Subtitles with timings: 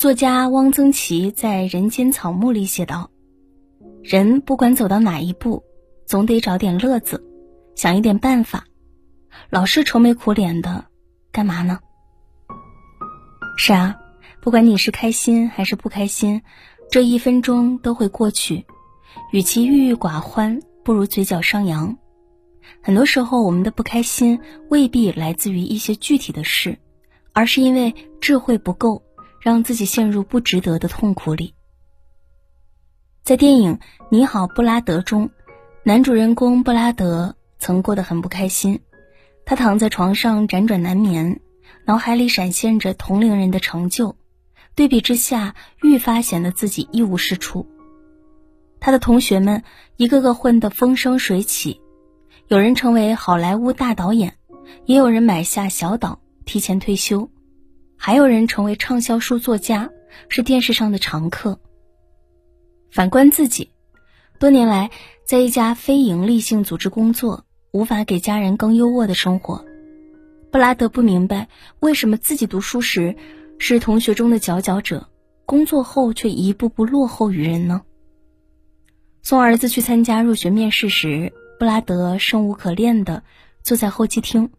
[0.00, 3.10] 作家汪曾祺在《人间草木》里写道
[4.02, 5.62] ：“人不管走到哪一步，
[6.06, 7.22] 总得找点乐子，
[7.74, 8.64] 想一点办法。
[9.50, 10.86] 老是愁眉苦脸的，
[11.30, 11.80] 干嘛呢？”
[13.58, 14.00] 是啊，
[14.40, 16.40] 不管你是开心还是不开心，
[16.90, 18.64] 这一分钟都会过去。
[19.32, 21.98] 与其郁郁寡欢，不如嘴角上扬。
[22.80, 24.40] 很多时候，我们的不开心
[24.70, 26.78] 未必来自于一些具体的事，
[27.34, 29.02] 而是因为智慧不够。
[29.40, 31.54] 让自己陷入不值得的痛苦里。
[33.22, 33.76] 在电影
[34.10, 35.30] 《你好，布拉德》中，
[35.82, 38.80] 男主人公布拉德曾过得很不开心，
[39.44, 41.40] 他躺在床上辗转难眠，
[41.84, 44.16] 脑海里闪现着同龄人的成就，
[44.74, 47.66] 对比之下，愈发显得自己一无是处。
[48.80, 49.62] 他的同学们
[49.96, 51.80] 一个个混得风生水起，
[52.48, 54.34] 有人成为好莱坞大导演，
[54.86, 57.30] 也有人买下小岛提前退休。
[58.02, 59.90] 还有人成为畅销书作家，
[60.30, 61.60] 是电视上的常客。
[62.90, 63.72] 反观自己，
[64.38, 64.90] 多年来
[65.26, 69.66] 在一家非营利性组织工作，无法给家人更优渥的生活。
[70.50, 73.16] 布拉德不明白为什么自己读书时
[73.58, 75.06] 是同学中的佼佼者，
[75.44, 77.82] 工作后却一步步落后于人呢？
[79.20, 83.22] 送儿子去参加入学面试时，布拉德生无可恋的
[83.62, 84.52] 坐在候机厅，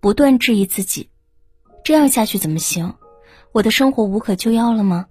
[0.00, 1.10] 不断质疑自己。
[1.86, 2.96] 这样下去怎么行？
[3.52, 5.06] 我的生活无可救药了吗？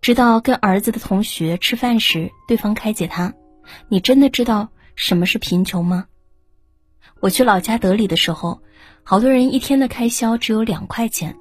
[0.00, 3.32] 直到跟儿子的同学吃饭时，对方开解他
[3.88, 6.06] ：“你真的知道什么是贫穷吗？”
[7.22, 8.62] 我去老家德里的时候，
[9.04, 11.36] 好多人一天的开销只有两块钱，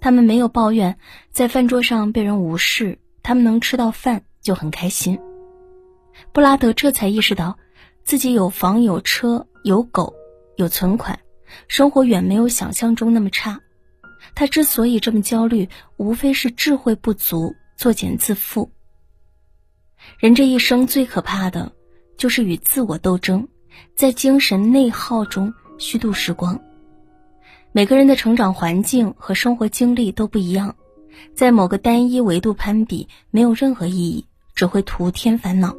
[0.00, 0.98] 他们没有抱怨
[1.30, 5.16] 在饭桌上被人无视，他们能吃到饭就很开心。
[6.32, 7.56] 布拉德这才意识到，
[8.02, 10.12] 自己有房有车有狗
[10.56, 11.16] 有存款。
[11.68, 13.60] 生活远没有想象中那么差，
[14.34, 18.68] 他之所以这么焦虑，无非是智慧不足，作茧自缚。
[20.18, 21.72] 人这一生最可怕的，
[22.16, 23.46] 就是与自我斗争，
[23.94, 26.60] 在精神内耗中虚度时光。
[27.72, 30.74] 每个人的成长环境和生活经历都不一样，
[31.34, 35.74] 在某个单一维度攀比，没有任何意义，只会徒添烦恼。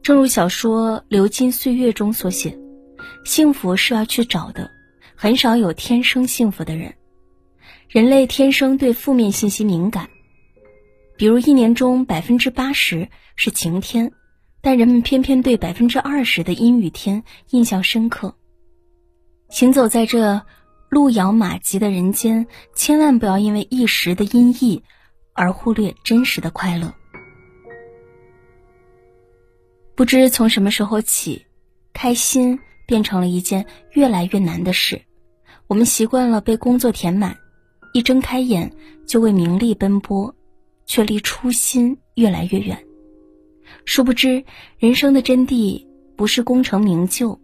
[0.00, 2.58] 正如小说《流金岁月》中所写。
[3.24, 4.70] 幸福是要去找的，
[5.14, 6.94] 很少有天生幸福的人。
[7.88, 10.08] 人类天生对负面信息敏感，
[11.16, 14.12] 比如一年中百分之八十是晴天，
[14.60, 18.34] 但人们偏偏对百分之二十的阴雨天印象深刻。
[19.48, 20.42] 行走在这
[20.90, 24.82] 路遥马急的人间，千万不要因为一时的阴翳
[25.32, 26.94] 而忽略真实的快乐。
[29.94, 31.46] 不知从什么时候起，
[31.92, 32.60] 开心。
[32.88, 35.02] 变成了一件越来越难的事，
[35.66, 37.36] 我们习惯了被工作填满，
[37.92, 38.72] 一睁开眼
[39.06, 40.34] 就为名利奔波，
[40.86, 42.82] 却离初心越来越远。
[43.84, 44.42] 殊不知，
[44.78, 47.38] 人生的真谛不是功成名就，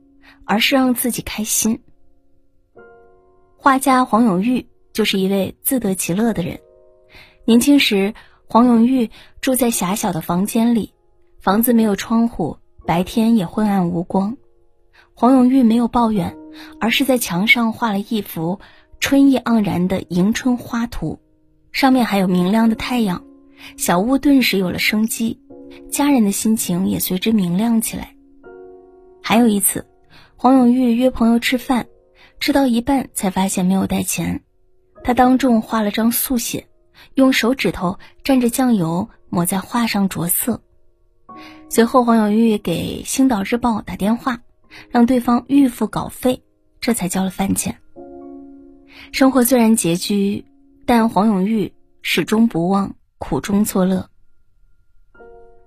[0.47, 1.78] 而是让自己开心。
[3.59, 6.59] 画家黄永玉就是一位自得其乐的人。
[7.44, 8.15] 年轻时，
[8.49, 9.11] 黄永玉
[9.43, 10.94] 住在狭小的房间里，
[11.38, 12.56] 房子没有窗户，
[12.87, 14.38] 白天也昏暗无光。
[15.16, 16.36] 黄永玉没有抱怨，
[16.80, 18.58] 而是在墙上画了一幅
[18.98, 21.20] 春意盎然的迎春花图，
[21.70, 23.25] 上面还有明亮的太阳，
[23.76, 25.41] 小屋顿时有了生机，
[25.88, 28.16] 家人的心情也随之明亮起来。
[29.22, 29.86] 还有一次，
[30.34, 31.86] 黄永玉约朋友吃饭，
[32.41, 34.42] 吃到一半才发现没有带钱，
[35.04, 36.66] 他当众画了张速写，
[37.14, 40.60] 用手指头蘸着酱油抹在画上着色。
[41.69, 44.41] 随后，黄永玉给《星岛日报》打电话。
[44.91, 46.43] 让对方预付稿费，
[46.81, 47.81] 这才交了饭钱。
[49.12, 50.45] 生活虽然拮据，
[50.87, 54.09] 但黄永玉始终不忘苦中作乐。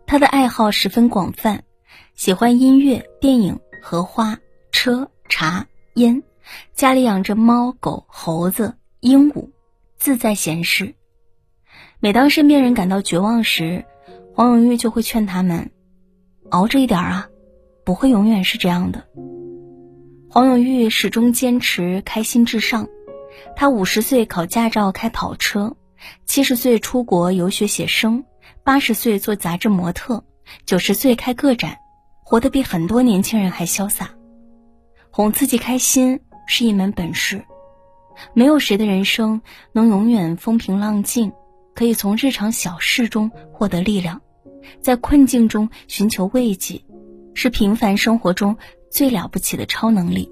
[0.05, 1.63] 他的爱好十分广泛，
[2.15, 4.39] 喜欢音乐、电影、荷花、
[4.71, 6.23] 车、茶、烟，
[6.73, 9.49] 家里养着猫、狗、猴子、鹦鹉，
[9.97, 10.95] 自在闲适。
[11.99, 13.83] 每当身边人感到绝望时，
[14.33, 15.71] 黄永玉就会劝他们
[16.51, 17.27] ：“熬着一点啊。”
[17.87, 19.07] 不会永远是这样的。
[20.29, 22.89] 黄永玉始终坚持开心至上，
[23.55, 25.77] 他五十岁考驾照开跑车，
[26.25, 28.25] 七十岁出国游学写生，
[28.61, 30.25] 八十岁做杂志模特，
[30.65, 31.77] 九十岁开个展，
[32.25, 34.09] 活得比很多年轻人还潇洒。
[35.09, 37.41] 哄自己开心是一门本事，
[38.33, 39.41] 没有谁的人生
[39.71, 41.31] 能永远风平浪静，
[41.73, 44.21] 可以从日常小事中获得力量，
[44.81, 46.81] 在困境中寻求慰藉。
[47.37, 48.57] 是平凡生活中
[48.89, 50.31] 最了不起的超能力。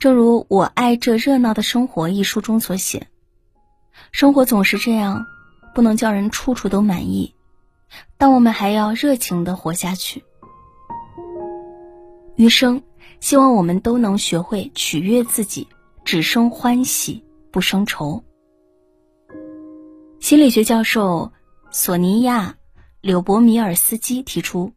[0.00, 3.06] 正如《我爱这热闹的生活》一书中所写
[4.10, 5.24] ：“生活总是这样，
[5.76, 7.36] 不能叫人处处都满意，
[8.18, 10.24] 但我们还要热情的活下去。
[12.34, 12.82] 余生，
[13.20, 15.68] 希望我们都能学会取悦自己，
[16.04, 17.22] 只生欢喜，
[17.52, 18.24] 不生愁。
[20.18, 21.30] 心理学教授
[21.70, 22.56] 索尼娅·
[23.00, 24.72] 柳伯米尔斯基提出，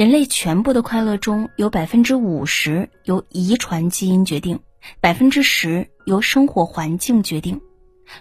[0.00, 4.58] 人类全部的快乐中有百分之五十由遗传基因决定，
[4.98, 7.60] 百分之十由生活环境决定，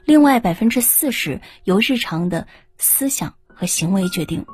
[0.04, 2.46] 另外百分之四十由日常的
[2.78, 4.46] 思想和行为决定。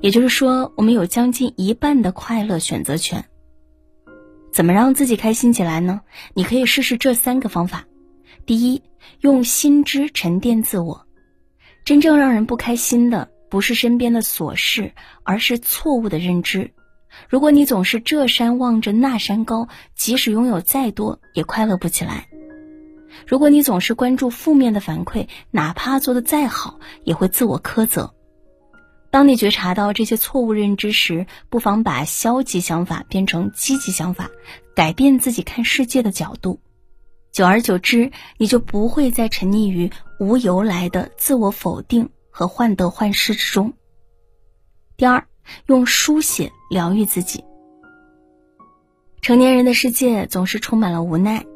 [0.00, 3.24] 也就是说，我们有将近一半的快乐选择权。
[4.52, 6.00] 怎么让自己开心起来呢？
[6.34, 7.84] 你可以试试这三个方法：
[8.44, 8.82] 第一，
[9.20, 11.06] 用心知沉淀自我。
[11.84, 14.94] 真正让人不开心的不是身边的琐事，
[15.24, 16.72] 而是错误的认知。
[17.28, 22.28] 如果你总是这山望着那山高，即使拥有再多，也快乐不起来。
[23.26, 28.14] 如果你总是关注负面的反馈，哪怕做得再好，也会自我苛责。
[29.10, 34.30] 当你觉察到这些错误认知时，不妨把消极想法变成积极想法，
[34.74, 36.58] 改变自己看世界的角度。
[37.32, 43.74] 久而久之，你就不会再沉溺于无由来的自我否定和患得患失之中。
[44.96, 45.28] 第二，
[45.66, 47.44] 用书写疗愈自己。
[49.20, 51.46] 成年人的世界总是充满了无奈，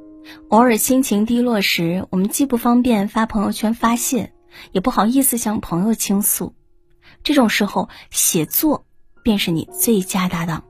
[0.51, 4.33] 偶尔心情低落时，我们既不方便发朋友圈发泄，
[4.71, 6.55] 也不好意思向朋友倾诉。
[7.25, 8.87] 这种时候，写作
[9.25, 10.63] 便是你最佳搭档。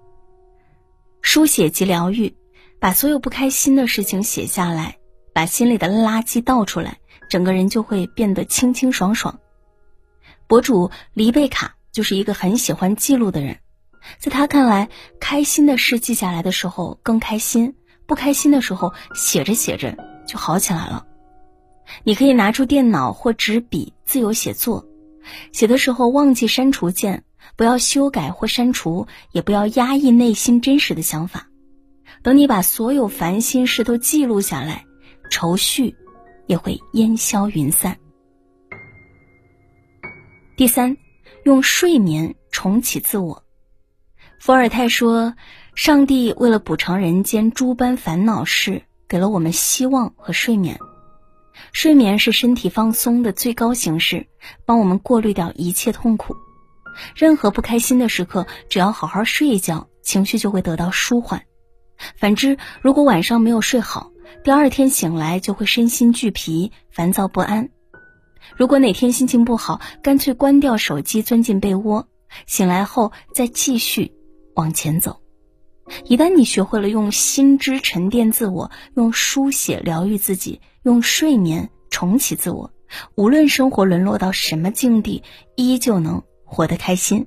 [1.21, 2.35] 书写即疗愈。
[2.79, 4.99] 把所有不开心的事情写下来，
[5.33, 6.99] 把心里的垃圾倒出来，
[7.31, 9.41] 整个人就会变得清清爽爽。
[10.49, 13.59] 博主黎贝卡就是一个很喜欢记录的人，
[14.19, 14.89] 在他看来，
[15.19, 17.75] 开心的事记下来的时候更开心，
[18.07, 19.97] 不开心的时候写着写着
[20.27, 21.07] 就好起来了。
[22.05, 24.87] 你可以拿出电脑或纸笔自由写作，
[25.53, 27.25] 写的时候忘记删除键，
[27.57, 31.49] 不要修改或删除，也不要压抑内心真实的想法。
[32.23, 34.85] 等你把所有烦心事都记录下来，
[35.31, 35.97] 愁绪
[36.47, 37.99] 也会烟消云散。
[40.57, 40.97] 第三，
[41.45, 43.45] 用睡眠重启自我。
[44.41, 45.35] 伏尔泰说
[45.77, 50.79] ：“上帝为了补偿人间诸般烦恼事，给了我们希望和睡眠。
[51.73, 54.29] 睡眠是身体放松的最高形式，
[54.65, 56.35] 帮我们过滤掉一切痛苦。
[57.15, 61.43] 任何不开心的时刻，只要好好睡一觉，情绪就会得到舒缓。”
[62.17, 64.11] 反之，如果晚上没有睡好，
[64.43, 67.69] 第二天醒来就会身心俱疲、烦躁不安。
[68.57, 72.09] 如果哪天心情不好，干脆关掉手机，钻进被窝，
[72.47, 74.13] 醒来后再继续
[74.55, 75.21] 往前走。
[76.05, 82.73] 一旦你学会了用心知沉淀自我，用书写疗愈自己，用睡眠重启自我，
[83.17, 85.23] 无论生活沦落到什么境地，
[85.57, 87.27] 依旧能活得开心。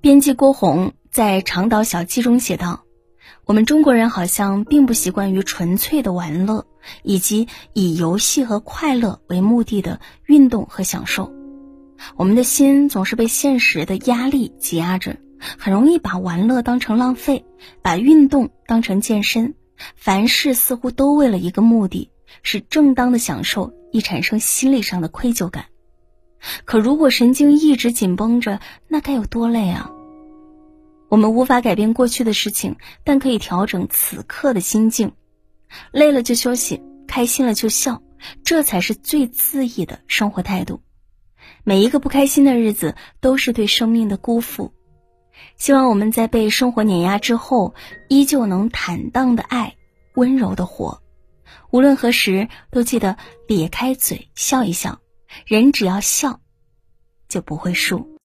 [0.00, 0.92] 编辑郭红。
[1.14, 2.83] 在长岛小记中写道
[3.46, 6.66] ：“我们中国人好像并不习惯于纯粹的玩乐，
[7.02, 11.30] 以及以游戏和快乐为目的的运动和享受。
[12.16, 15.18] 我们的心总是被现实的压力挤压着，
[15.58, 17.44] 很容易把玩乐当成浪费，
[17.82, 19.54] 把运动当成健身。
[19.94, 22.10] 凡事似乎都为了一个目的，
[22.42, 25.66] 是正当的享受易产生心理上的愧疚感。
[26.64, 29.90] 可如果神经一直紧绷着，那该有多累啊！”
[31.14, 35.12] 我们无法改变过去的事情，但可以调整此刻的心境。
[35.92, 38.02] 累了就休息，开心了就笑，
[38.42, 40.80] 这才是最恣意的生活态度。
[41.62, 44.74] 每一个不开心的日子都是对生命的辜负。
[45.56, 47.76] 希望我们在被生活碾压之后，
[48.08, 49.76] 依旧能坦荡的爱，
[50.16, 51.00] 温柔的活。
[51.70, 53.16] 无论何时，都记得
[53.46, 54.98] 咧开嘴笑一笑。
[55.46, 56.40] 人只要笑，
[57.28, 58.18] 就不会输。